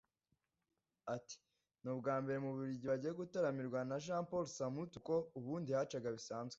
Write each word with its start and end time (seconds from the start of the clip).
Ati 1.15 1.35
«Ni 1.81 1.89
ubwa 1.93 2.15
mbere 2.21 2.37
mu 2.43 2.49
Bubiligi 2.53 2.85
bagiye 2.91 3.13
gutaramirwa 3.19 3.79
na 3.89 3.95
Jean 4.03 4.23
Paul 4.29 4.45
Samputu 4.57 4.95
kuko 5.03 5.13
ubundi 5.37 5.69
yahacaga 5.71 6.09
bisanzwe 6.17 6.49